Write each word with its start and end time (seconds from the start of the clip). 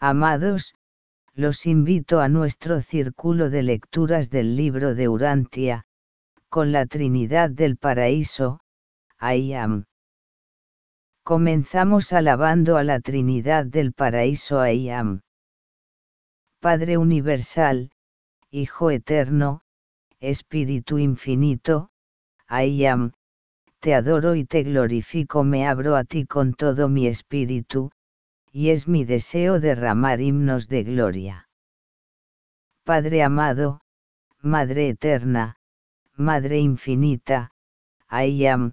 Amados, 0.00 0.74
los 1.34 1.66
invito 1.66 2.20
a 2.20 2.28
nuestro 2.28 2.80
círculo 2.80 3.50
de 3.50 3.64
lecturas 3.64 4.30
del 4.30 4.54
libro 4.54 4.94
de 4.94 5.08
Urantia, 5.08 5.86
con 6.48 6.70
la 6.70 6.86
Trinidad 6.86 7.50
del 7.50 7.76
Paraíso, 7.76 8.60
I 9.20 9.54
am. 9.54 9.86
Comenzamos 11.24 12.12
alabando 12.12 12.76
a 12.76 12.84
la 12.84 13.00
Trinidad 13.00 13.66
del 13.66 13.92
Paraíso 13.92 14.64
I 14.64 14.88
am. 14.90 15.22
Padre 16.60 16.96
Universal, 16.96 17.90
Hijo 18.52 18.92
Eterno, 18.92 19.62
Espíritu 20.20 20.98
Infinito, 20.98 21.90
I 22.48 22.86
am, 22.86 23.14
te 23.80 23.96
adoro 23.96 24.36
y 24.36 24.44
te 24.44 24.62
glorifico, 24.62 25.42
me 25.42 25.66
abro 25.66 25.96
a 25.96 26.04
ti 26.04 26.24
con 26.24 26.54
todo 26.54 26.88
mi 26.88 27.08
espíritu, 27.08 27.90
y 28.52 28.70
es 28.70 28.88
mi 28.88 29.04
deseo 29.04 29.60
derramar 29.60 30.20
himnos 30.20 30.68
de 30.68 30.84
gloria. 30.84 31.48
Padre 32.84 33.22
amado, 33.22 33.80
Madre 34.40 34.88
eterna, 34.88 35.56
Madre 36.16 36.58
infinita, 36.58 37.50
I 38.10 38.46
am, 38.46 38.72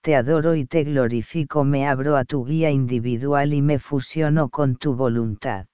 te 0.00 0.16
adoro 0.16 0.54
y 0.54 0.64
te 0.64 0.84
glorifico, 0.84 1.64
me 1.64 1.86
abro 1.86 2.16
a 2.16 2.24
tu 2.24 2.44
guía 2.44 2.70
individual 2.70 3.54
y 3.54 3.62
me 3.62 3.78
fusiono 3.78 4.48
con 4.48 4.76
tu 4.76 4.94
voluntad. 4.94 5.66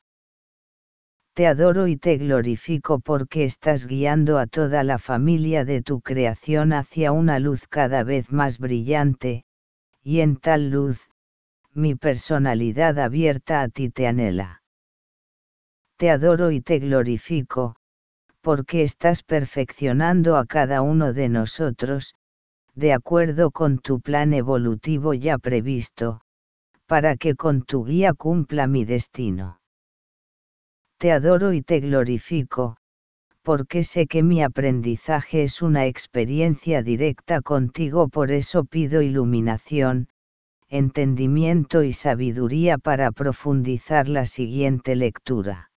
Te 1.34 1.46
adoro 1.48 1.88
y 1.88 1.96
te 1.96 2.16
glorifico 2.16 3.01
porque 3.01 3.45
estás 3.45 3.87
guiando 3.87 4.38
a 4.38 4.46
toda 4.46 4.84
la 4.84 4.98
familia 4.98 5.64
de 5.64 5.82
tu 5.82 6.01
creación 6.01 6.73
hacia 6.73 7.10
una 7.10 7.40
luz 7.40 7.66
cada 7.66 8.04
vez 8.04 8.30
más 8.30 8.59
brillante, 8.59 9.45
y 10.02 10.20
en 10.20 10.37
tal 10.37 10.70
luz, 10.70 11.09
mi 11.74 11.95
personalidad 11.95 12.98
abierta 12.98 13.62
a 13.62 13.69
ti 13.69 13.91
te 13.91 14.06
anhela. 14.06 14.62
Te 15.96 16.10
adoro 16.10 16.51
y 16.51 16.60
te 16.60 16.78
glorifico, 16.78 17.77
porque 18.41 18.82
estás 18.82 19.23
perfeccionando 19.23 20.37
a 20.37 20.46
cada 20.46 20.82
uno 20.82 21.13
de 21.13 21.29
nosotros, 21.29 22.15
de 22.74 22.93
acuerdo 22.93 23.51
con 23.51 23.79
tu 23.79 24.01
plan 24.01 24.35
evolutivo 24.35 25.15
ya 25.15 25.38
previsto, 25.38 26.21
para 26.87 27.16
que 27.16 27.35
con 27.35 27.63
tu 27.63 27.85
guía 27.85 28.13
cumpla 28.13 28.66
mi 28.66 28.85
destino. 28.85 29.60
Te 30.98 31.13
adoro 31.13 31.52
y 31.52 31.63
te 31.63 31.80
glorifico, 31.80 32.76
porque 33.43 33.82
sé 33.82 34.07
que 34.07 34.23
mi 34.23 34.43
aprendizaje 34.43 35.43
es 35.43 35.60
una 35.60 35.87
experiencia 35.87 36.82
directa 36.82 37.43
contigo, 37.43 38.09
por 38.09 38.30
eso 38.30 38.65
pido 38.65 39.02
iluminación, 39.02 40.09
entendimiento 40.68 41.82
y 41.82 41.93
sabiduría 41.93 42.79
para 42.79 43.12
profundizar 43.12 44.09
la 44.09 44.26
siguiente 44.26 44.96
lectura. 44.96 45.70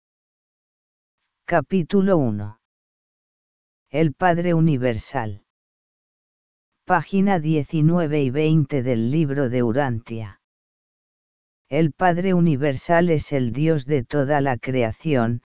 Capítulo 1.45 2.17
1. 2.19 2.61
El 3.91 4.13
Padre 4.15 4.55
Universal 4.55 5.47
página 6.87 7.41
19 7.41 8.23
y 8.23 8.31
20 8.31 8.85
del 8.85 9.11
libro 9.11 9.49
de 9.49 9.65
Urantia. 9.65 10.41
El 11.69 11.91
Padre 11.91 12.33
Universal 12.33 13.11
es 13.11 13.33
el 13.33 13.51
Dios 13.53 13.87
de 13.87 14.05
toda 14.05 14.41
la 14.41 14.57
creación, 14.57 15.43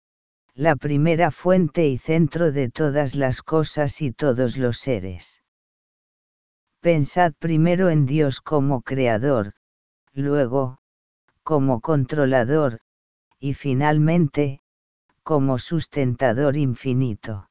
la 0.54 0.76
primera 0.76 1.32
fuente 1.32 1.88
y 1.88 1.98
centro 1.98 2.52
de 2.52 2.70
todas 2.70 3.16
las 3.16 3.42
cosas 3.42 4.02
y 4.02 4.12
todos 4.12 4.58
los 4.58 4.80
seres. 4.80 5.42
Pensad 6.82 7.34
primero 7.34 7.90
en 7.90 8.06
Dios 8.06 8.40
como 8.40 8.82
creador, 8.82 9.54
luego, 10.14 10.78
como 11.44 11.82
controlador, 11.82 12.80
y 13.38 13.54
finalmente, 13.54 14.62
como 15.24 15.60
sustentador 15.60 16.56
infinito. 16.56 17.50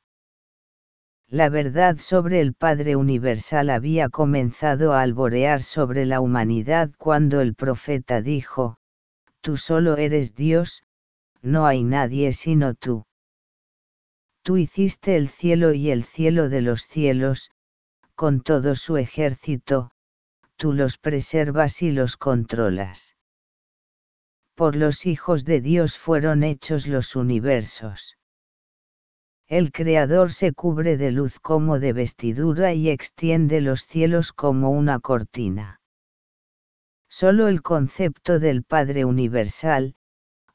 La 1.28 1.50
verdad 1.50 1.98
sobre 1.98 2.40
el 2.40 2.54
Padre 2.54 2.96
Universal 2.96 3.68
había 3.68 4.08
comenzado 4.08 4.94
a 4.94 5.02
alborear 5.02 5.62
sobre 5.62 6.06
la 6.06 6.22
humanidad 6.22 6.90
cuando 6.96 7.42
el 7.42 7.54
profeta 7.54 8.22
dijo, 8.22 8.78
Tú 9.42 9.58
solo 9.58 9.98
eres 9.98 10.34
Dios, 10.34 10.84
no 11.42 11.66
hay 11.66 11.84
nadie 11.84 12.32
sino 12.32 12.72
tú. 12.72 13.04
Tú 14.42 14.56
hiciste 14.56 15.16
el 15.16 15.28
cielo 15.28 15.74
y 15.74 15.90
el 15.90 16.04
cielo 16.04 16.48
de 16.48 16.62
los 16.62 16.82
cielos, 16.86 17.50
con 18.18 18.40
todo 18.40 18.74
su 18.74 18.96
ejército, 18.96 19.92
tú 20.56 20.72
los 20.72 20.98
preservas 20.98 21.82
y 21.82 21.92
los 21.92 22.16
controlas. 22.16 23.14
Por 24.56 24.74
los 24.74 25.06
hijos 25.06 25.44
de 25.44 25.60
Dios 25.60 25.96
fueron 25.96 26.42
hechos 26.42 26.88
los 26.88 27.14
universos. 27.14 28.16
El 29.46 29.70
Creador 29.70 30.32
se 30.32 30.52
cubre 30.52 30.96
de 30.96 31.12
luz 31.12 31.38
como 31.38 31.78
de 31.78 31.92
vestidura 31.92 32.74
y 32.74 32.90
extiende 32.90 33.60
los 33.60 33.82
cielos 33.82 34.32
como 34.32 34.70
una 34.70 34.98
cortina. 34.98 35.80
Solo 37.08 37.46
el 37.46 37.62
concepto 37.62 38.40
del 38.40 38.64
Padre 38.64 39.04
Universal, 39.04 39.94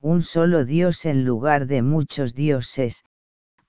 un 0.01 0.21
solo 0.21 0.65
Dios 0.65 1.05
en 1.05 1.23
lugar 1.23 1.65
de 1.67 1.81
muchos 1.81 2.35
dioses, 2.35 3.05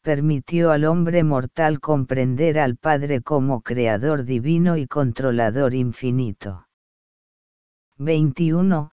permitió 0.04 0.70
al 0.70 0.84
hombre 0.84 1.24
mortal 1.24 1.80
comprender 1.80 2.58
al 2.58 2.76
Padre 2.76 3.22
como 3.22 3.62
Creador 3.62 4.24
divino 4.24 4.76
y 4.76 4.86
controlador 4.86 5.72
infinito. 5.72 6.66
21, 7.96 8.92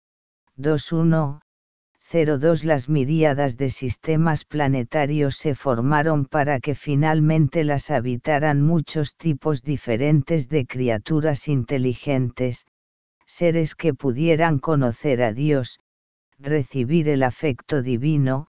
21, 0.54 1.40
02 2.12 2.64
Las 2.64 2.88
miríadas 2.88 3.56
de 3.56 3.70
sistemas 3.70 4.44
planetarios 4.44 5.34
se 5.34 5.56
formaron 5.56 6.26
para 6.26 6.60
que 6.60 6.76
finalmente 6.76 7.64
las 7.64 7.90
habitaran 7.90 8.62
muchos 8.62 9.16
tipos 9.16 9.64
diferentes 9.64 10.48
de 10.48 10.64
criaturas 10.64 11.48
inteligentes, 11.48 12.66
seres 13.26 13.74
que 13.74 13.94
pudieran 13.94 14.60
conocer 14.60 15.22
a 15.22 15.32
Dios, 15.32 15.80
recibir 16.38 17.08
el 17.08 17.24
afecto 17.24 17.82
divino, 17.82 18.46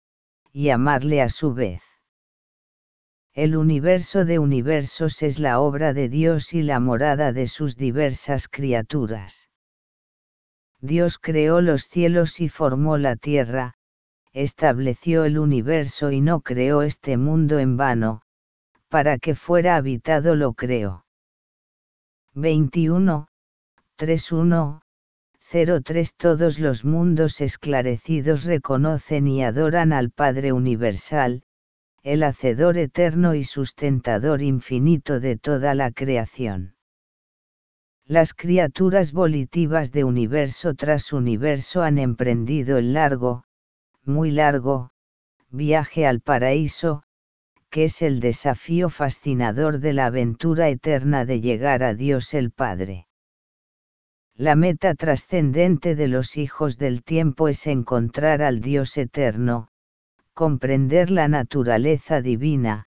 y 0.53 0.71
amarle 0.71 1.21
a 1.21 1.29
su 1.29 1.53
vez. 1.53 1.96
El 3.37 3.55
universo 3.55 4.25
de 4.25 4.39
universos 4.39 5.23
es 5.23 5.39
la 5.39 5.61
obra 5.61 5.93
de 5.93 6.09
Dios 6.09 6.55
y 6.55 6.63
la 6.63 6.81
morada 6.81 7.35
de 7.35 7.49
sus 7.49 7.77
diversas 7.77 8.49
criaturas. 8.49 9.51
Dios 10.81 11.19
creó 11.19 11.61
los 11.61 11.83
cielos 11.83 12.41
y 12.41 12.49
formó 12.49 12.97
la 12.97 13.15
tierra, 13.15 13.75
estableció 14.33 15.27
el 15.27 15.39
universo 15.39 16.13
y 16.13 16.23
no 16.23 16.41
creó 16.41 16.81
este 16.81 17.19
mundo 17.19 17.59
en 17.59 17.77
vano, 17.77 18.23
para 18.89 19.19
que 19.19 19.35
fuera 19.35 19.77
habitado 19.77 20.35
lo 20.35 20.55
creó. 20.55 21.05
21, 22.33 23.29
31, 23.97 24.81
03 25.85 26.15
Todos 26.17 26.59
los 26.59 26.87
mundos 26.87 27.43
esclarecidos 27.43 28.45
reconocen 28.45 29.29
y 29.29 29.45
adoran 29.45 29.93
al 29.93 30.11
Padre 30.11 30.55
Universal, 30.55 31.43
el 32.07 32.23
Hacedor 32.23 32.79
eterno 32.79 33.35
y 33.35 33.43
sustentador 33.43 34.41
infinito 34.41 35.19
de 35.19 35.37
toda 35.37 35.75
la 35.75 35.91
creación. 35.91 36.77
Las 38.05 38.33
criaturas 38.33 39.11
volitivas 39.11 39.91
de 39.91 40.05
universo 40.05 40.75
tras 40.75 41.13
universo 41.13 41.83
han 41.83 41.99
emprendido 41.99 42.79
el 42.79 42.93
largo, 42.93 43.43
muy 44.05 44.31
largo, 44.31 44.91
viaje 45.51 46.07
al 46.07 46.21
paraíso, 46.21 47.03
que 47.71 47.87
es 47.87 48.03
el 48.03 48.21
desafío 48.21 48.89
fascinador 48.89 49.81
de 49.81 49.93
la 49.93 50.07
aventura 50.07 50.69
eterna 50.69 51.25
de 51.25 51.41
llegar 51.41 51.83
a 51.83 51.95
Dios 51.95 52.35
el 52.35 52.53
Padre. 52.53 53.09
La 54.37 54.55
meta 54.55 54.95
trascendente 54.95 55.97
de 55.97 56.07
los 56.07 56.37
hijos 56.37 56.79
del 56.79 57.03
tiempo 57.03 57.49
es 57.49 57.67
encontrar 57.67 58.43
al 58.43 58.61
Dios 58.61 58.97
eterno, 58.97 59.71
comprender 60.37 61.11
la 61.11 61.29
naturaleza 61.29 62.21
divina, 62.21 62.85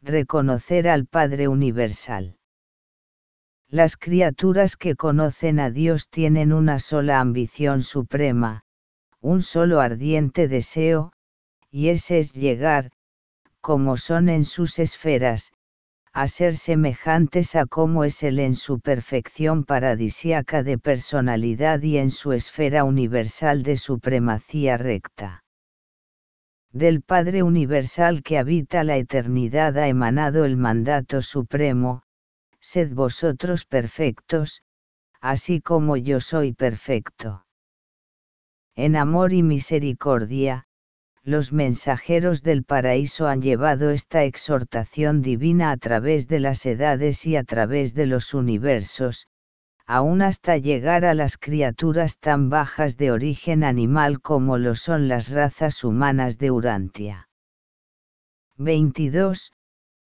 reconocer 0.00 0.86
al 0.86 1.06
Padre 1.06 1.48
universal. 1.48 2.36
Las 3.68 3.96
criaturas 3.96 4.76
que 4.76 4.94
conocen 4.94 5.58
a 5.58 5.70
Dios 5.70 6.08
tienen 6.08 6.52
una 6.52 6.78
sola 6.78 7.18
ambición 7.18 7.82
suprema, 7.82 8.62
un 9.20 9.42
solo 9.42 9.80
ardiente 9.80 10.46
deseo, 10.46 11.12
y 11.68 11.88
ese 11.88 12.20
es 12.20 12.32
llegar, 12.32 12.92
como 13.60 13.96
son 13.96 14.28
en 14.28 14.44
sus 14.44 14.78
esferas, 14.78 15.50
a 16.12 16.28
ser 16.28 16.54
semejantes 16.54 17.56
a 17.56 17.66
como 17.66 18.04
es 18.04 18.22
Él 18.22 18.38
en 18.38 18.54
su 18.54 18.78
perfección 18.78 19.64
paradisiaca 19.64 20.62
de 20.62 20.78
personalidad 20.78 21.82
y 21.82 21.98
en 21.98 22.12
su 22.12 22.32
esfera 22.32 22.84
universal 22.84 23.64
de 23.64 23.78
supremacía 23.78 24.76
recta. 24.76 25.43
Del 26.74 27.02
Padre 27.02 27.44
Universal 27.44 28.24
que 28.24 28.36
habita 28.36 28.82
la 28.82 28.96
eternidad 28.96 29.78
ha 29.78 29.86
emanado 29.86 30.44
el 30.44 30.56
mandato 30.56 31.22
supremo, 31.22 32.02
sed 32.58 32.92
vosotros 32.92 33.64
perfectos, 33.64 34.64
así 35.20 35.60
como 35.60 35.96
yo 35.96 36.18
soy 36.18 36.52
perfecto. 36.52 37.46
En 38.74 38.96
amor 38.96 39.32
y 39.32 39.44
misericordia, 39.44 40.66
los 41.22 41.52
mensajeros 41.52 42.42
del 42.42 42.64
paraíso 42.64 43.28
han 43.28 43.40
llevado 43.40 43.90
esta 43.90 44.24
exhortación 44.24 45.22
divina 45.22 45.70
a 45.70 45.76
través 45.76 46.26
de 46.26 46.40
las 46.40 46.66
edades 46.66 47.24
y 47.24 47.36
a 47.36 47.44
través 47.44 47.94
de 47.94 48.06
los 48.06 48.34
universos, 48.34 49.28
aún 49.86 50.22
hasta 50.22 50.56
llegar 50.56 51.04
a 51.04 51.12
las 51.14 51.36
criaturas 51.36 52.18
tan 52.18 52.48
bajas 52.48 52.96
de 52.96 53.10
origen 53.10 53.64
animal 53.64 54.20
como 54.20 54.56
lo 54.58 54.74
son 54.74 55.08
las 55.08 55.30
razas 55.30 55.84
humanas 55.84 56.38
de 56.38 56.50
Urantia. 56.50 57.28
22, 58.56 59.52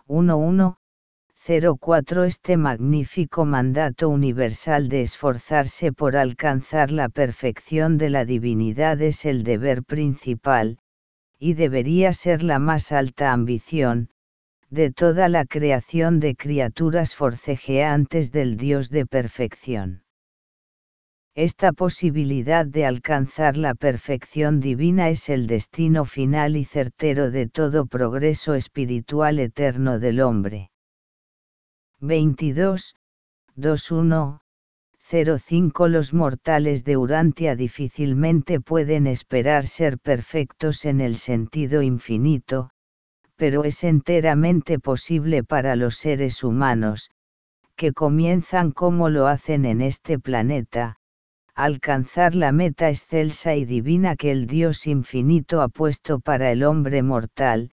1104 0.09 2.25
Este 2.25 2.57
magnífico 2.57 3.45
mandato 3.45 4.09
universal 4.09 4.89
de 4.89 5.03
esforzarse 5.03 5.93
por 5.93 6.17
alcanzar 6.17 6.91
la 6.91 7.09
perfección 7.09 7.99
de 7.99 8.11
la 8.11 8.25
divinidad 8.25 9.01
es 9.03 9.25
el 9.25 9.45
deber 9.45 9.85
principal, 9.85 10.79
y 11.39 11.55
debería 11.55 12.13
ser 12.13 12.43
la 12.43 12.59
más 12.59 12.91
alta 12.91 13.33
ambición, 13.33 14.11
de 14.71 14.91
toda 14.91 15.29
la 15.29 15.45
creación 15.45 16.21
de 16.21 16.37
criaturas 16.37 17.15
forcejeantes 17.15 18.33
del 18.33 18.57
Dios 18.57 18.91
de 18.91 19.07
perfección. 19.07 20.03
Esta 21.35 21.73
posibilidad 21.73 22.67
de 22.67 22.85
alcanzar 22.85 23.57
la 23.57 23.75
perfección 23.75 24.61
divina 24.61 25.09
es 25.09 25.29
el 25.29 25.47
destino 25.47 26.05
final 26.05 26.57
y 26.57 26.65
certero 26.65 27.31
de 27.31 27.47
todo 27.47 27.87
progreso 27.87 28.55
espiritual 28.55 29.39
eterno 29.39 30.01
del 30.01 30.21
hombre. 30.21 30.71
22, 32.01 32.97
21, 33.55 34.43
05 34.99 35.89
Los 35.89 36.13
mortales 36.13 36.85
de 36.85 36.97
Urantia 36.97 37.57
difícilmente 37.57 38.61
pueden 38.61 39.07
esperar 39.07 39.65
ser 39.65 39.99
perfectos 39.99 40.85
en 40.85 41.01
el 41.01 41.17
sentido 41.17 41.83
infinito, 41.83 42.71
pero 43.39 43.63
es 43.63 43.85
enteramente 43.85 44.81
posible 44.81 45.45
para 45.45 45.77
los 45.77 45.95
seres 45.97 46.43
humanos, 46.43 47.11
que 47.77 47.93
comienzan 47.93 48.73
como 48.73 49.09
lo 49.09 49.29
hacen 49.29 49.65
en 49.65 49.81
este 49.81 50.19
planeta, 50.19 50.97
alcanzar 51.55 52.35
la 52.35 52.51
meta 52.51 52.91
excelsa 52.91 53.55
y 53.55 53.65
divina 53.65 54.17
que 54.17 54.33
el 54.33 54.49
Dios 54.49 54.89
infinito 54.89 55.63
ha 55.63 55.69
puesto 55.69 56.19
para 56.19 56.51
el 56.51 56.65
hombre 56.65 57.05
mortal, 57.05 57.71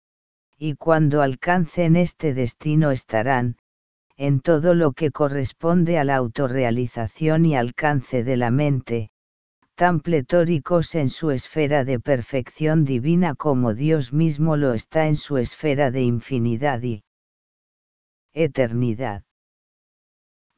y 0.58 0.75
cuando 0.75 1.22
alcancen 1.22 1.96
este 1.96 2.34
destino 2.34 2.90
estarán, 2.90 3.56
en 4.19 4.40
todo 4.40 4.75
lo 4.75 4.93
que 4.93 5.10
corresponde 5.10 5.99
a 5.99 6.05
la 6.05 6.17
autorrealización 6.17 7.46
y 7.46 7.56
alcance 7.56 8.22
de 8.22 8.37
la 8.37 8.50
mente, 8.50 9.10
tan 9.76 10.00
pletóricos 10.00 10.94
en 10.94 11.09
su 11.09 11.32
esfera 11.32 11.85
de 11.85 11.99
perfección 11.99 12.85
divina 12.85 13.35
como 13.35 13.75
Dios 13.75 14.12
mismo 14.12 14.56
lo 14.56 14.73
está 14.73 15.09
en 15.09 15.17
su 15.17 15.37
esfera 15.37 15.91
de 15.91 16.03
infinidad 16.03 16.82
y 16.82 17.03
eternidad. 18.32 19.25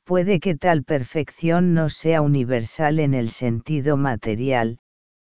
Puede 0.05 0.39
que 0.39 0.55
tal 0.55 0.85
perfección 0.85 1.73
no 1.73 1.89
sea 1.89 2.21
universal 2.21 3.01
en 3.01 3.15
el 3.15 3.31
sentido 3.31 3.97
material, 3.97 4.79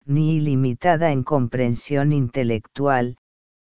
ni 0.06 0.36
ilimitada 0.36 1.12
en 1.12 1.24
comprensión 1.24 2.12
intelectual, 2.12 3.18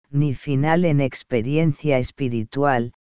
ni 0.10 0.34
final 0.34 0.84
en 0.86 1.00
experiencia 1.00 1.98
espiritual, 1.98 2.94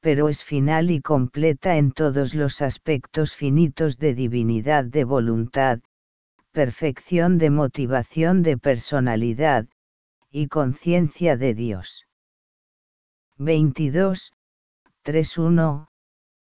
pero 0.00 0.28
es 0.28 0.44
final 0.44 0.90
y 0.90 1.00
completa 1.00 1.76
en 1.76 1.92
todos 1.92 2.34
los 2.34 2.62
aspectos 2.62 3.34
finitos 3.34 3.98
de 3.98 4.14
divinidad 4.14 4.84
de 4.84 5.04
voluntad, 5.04 5.80
perfección 6.64 7.38
de 7.38 7.50
motivación 7.50 8.42
de 8.42 8.58
personalidad, 8.58 9.68
y 10.28 10.48
conciencia 10.48 11.36
de 11.36 11.54
Dios. 11.54 12.08
22, 13.36 14.32
31, 15.02 15.86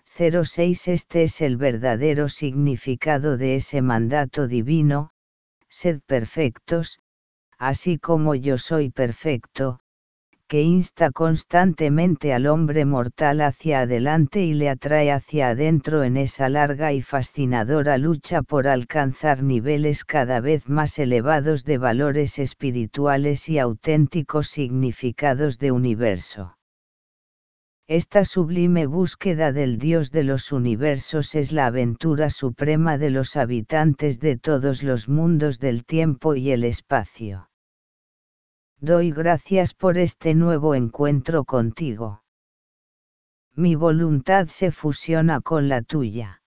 06 0.07 0.87
Este 0.87 1.21
es 1.21 1.39
el 1.41 1.55
verdadero 1.57 2.29
significado 2.29 3.37
de 3.37 3.57
ese 3.57 3.83
mandato 3.83 4.47
divino, 4.47 5.11
sed 5.69 6.01
perfectos, 6.07 6.97
así 7.59 7.99
como 7.99 8.33
yo 8.33 8.57
soy 8.57 8.89
perfecto, 8.89 9.81
que 10.47 10.61
insta 10.61 11.11
constantemente 11.11 12.33
al 12.33 12.47
hombre 12.47 12.85
mortal 12.85 13.41
hacia 13.41 13.81
adelante 13.81 14.45
y 14.45 14.53
le 14.53 14.69
atrae 14.69 15.11
hacia 15.11 15.49
adentro 15.49 16.03
en 16.03 16.15
esa 16.15 16.47
larga 16.47 16.93
y 16.93 17.01
fascinadora 17.01 17.97
lucha 17.97 18.41
por 18.41 18.67
alcanzar 18.67 19.43
niveles 19.43 20.05
cada 20.05 20.39
vez 20.39 20.69
más 20.69 20.99
elevados 20.99 21.65
de 21.65 21.77
valores 21.77 22.39
espirituales 22.39 23.49
y 23.49 23.59
auténticos 23.59 24.47
significados 24.47 25.59
de 25.59 25.71
universo. 25.71 26.57
Esta 27.89 28.23
sublime 28.23 28.85
búsqueda 28.85 29.51
del 29.51 29.77
Dios 29.77 30.11
de 30.11 30.23
los 30.23 30.51
universos 30.51 31.35
es 31.35 31.51
la 31.51 31.67
aventura 31.67 32.29
suprema 32.29 32.97
de 32.97 33.09
los 33.09 33.35
habitantes 33.35 34.19
de 34.19 34.37
todos 34.37 34.83
los 34.83 35.09
mundos 35.09 35.59
del 35.59 35.85
tiempo 35.85 36.35
y 36.35 36.51
el 36.51 36.63
espacio. 36.63 37.49
Doy 38.79 39.11
gracias 39.11 39.73
por 39.73 39.97
este 39.97 40.35
nuevo 40.35 40.75
encuentro 40.75 41.45
contigo. 41.45 42.23
Mi 43.55 43.73
voluntad 43.73 44.47
se 44.47 44.71
fusiona 44.71 45.41
con 45.41 45.67
la 45.67 45.81
tuya. 45.81 46.43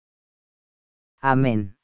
Amén. 1.20 1.78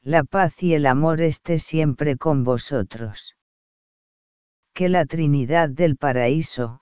La 0.00 0.24
paz 0.24 0.60
y 0.64 0.74
el 0.74 0.86
amor 0.86 1.20
esté 1.20 1.60
siempre 1.60 2.16
con 2.16 2.42
vosotros. 2.42 3.36
Que 4.74 4.88
la 4.88 5.06
Trinidad 5.06 5.68
del 5.68 5.96
Paraíso, 5.96 6.80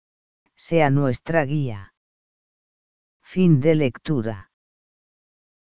sea 0.57 0.89
nuestra 0.89 1.45
guía. 1.45 1.93
Fin 3.21 3.61
de 3.61 3.75
lectura. 3.75 4.51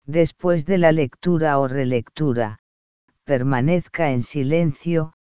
Después 0.03 0.65
de 0.65 0.77
la 0.79 0.91
lectura 0.91 1.59
o 1.59 1.69
relectura, 1.69 2.59
permanezca 3.23 4.11
en 4.11 4.21
silencio, 4.21 5.16